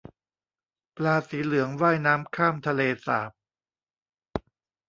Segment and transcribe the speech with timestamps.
[0.95, 3.31] ปลาสีเหลืองว่ายน้ำข้ามทะเลสาบ